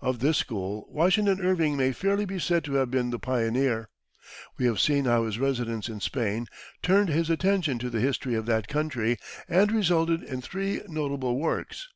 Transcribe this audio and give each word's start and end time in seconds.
Of 0.00 0.20
this 0.20 0.38
school, 0.38 0.86
Washington 0.92 1.40
Irving 1.40 1.76
may 1.76 1.90
fairly 1.90 2.24
be 2.24 2.38
said 2.38 2.62
to 2.62 2.74
have 2.74 2.88
been 2.88 3.10
the 3.10 3.18
pioneer. 3.18 3.88
We 4.56 4.66
have 4.66 4.78
seen 4.78 5.06
how 5.06 5.24
his 5.24 5.40
residence 5.40 5.88
in 5.88 5.98
Spain 5.98 6.46
turned 6.84 7.08
his 7.08 7.30
attention 7.30 7.80
to 7.80 7.90
the 7.90 7.98
history 7.98 8.36
of 8.36 8.46
that 8.46 8.68
country 8.68 9.18
and 9.48 9.72
resulted 9.72 10.22
in 10.22 10.40
three 10.40 10.82
notable 10.86 11.36
works. 11.40 11.88